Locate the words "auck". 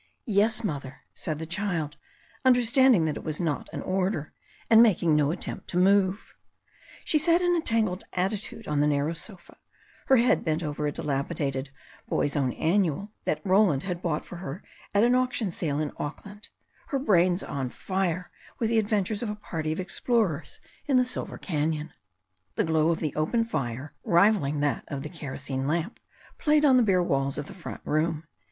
15.97-16.25